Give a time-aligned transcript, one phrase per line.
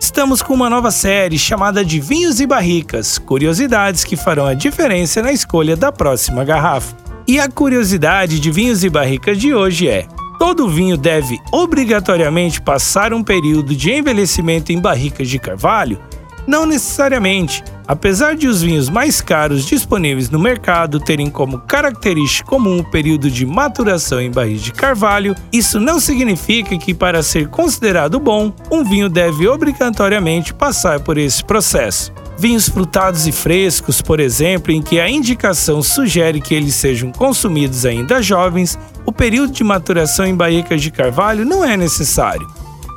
[0.00, 5.20] Estamos com uma nova série chamada de Vinhos e Barricas, curiosidades que farão a diferença
[5.20, 6.96] na escolha da próxima garrafa.
[7.26, 10.06] E a curiosidade de Vinhos e Barricas de hoje é:
[10.38, 16.00] todo vinho deve obrigatoriamente passar um período de envelhecimento em barricas de carvalho?
[16.48, 17.62] Não necessariamente.
[17.86, 23.30] Apesar de os vinhos mais caros disponíveis no mercado terem como característica comum o período
[23.30, 28.82] de maturação em barris de carvalho, isso não significa que, para ser considerado bom, um
[28.82, 32.10] vinho deve obrigatoriamente passar por esse processo.
[32.38, 37.84] Vinhos frutados e frescos, por exemplo, em que a indicação sugere que eles sejam consumidos
[37.84, 42.48] ainda jovens, o período de maturação em barricas de carvalho não é necessário.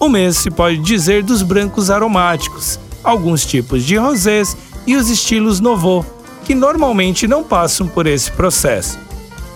[0.00, 5.60] O mesmo se pode dizer dos brancos aromáticos, alguns tipos de rosés e os estilos
[5.60, 6.04] Nouveau,
[6.44, 8.98] que normalmente não passam por esse processo.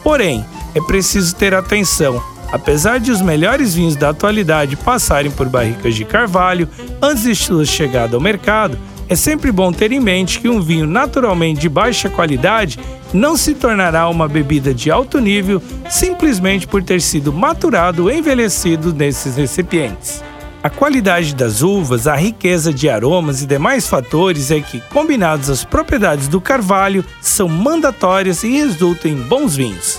[0.03, 2.23] Porém, é preciso ter atenção.
[2.53, 6.69] Apesar de os melhores vinhos da atualidade passarem por barricas de carvalho
[7.03, 8.78] antes de sua chegada ao mercado,
[9.09, 12.78] é sempre bom ter em mente que um vinho naturalmente de baixa qualidade
[13.12, 18.93] não se tornará uma bebida de alto nível simplesmente por ter sido maturado ou envelhecido
[18.95, 20.23] nesses recipientes.
[20.62, 25.64] A qualidade das uvas, a riqueza de aromas e demais fatores é que, combinados às
[25.64, 29.98] propriedades do carvalho, são mandatórias e resultam em bons vinhos.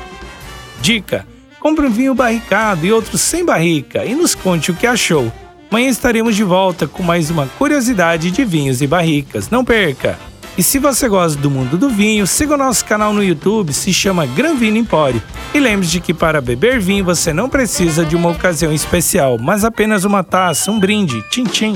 [0.80, 1.26] Dica:
[1.60, 5.34] compre um vinho barricado e outro sem barrica e nos conte o que achou.
[5.72, 9.50] Amanhã estaremos de volta com mais uma curiosidade de vinhos e barricas.
[9.50, 10.31] Não perca!
[10.62, 13.92] E se você gosta do mundo do vinho, siga o nosso canal no YouTube, se
[13.92, 15.20] chama Gran Vino Empório.
[15.56, 20.06] E lembre-se que para beber vinho você não precisa de uma ocasião especial, mas apenas
[20.06, 21.76] uma taça, um brinde, tchim tchim.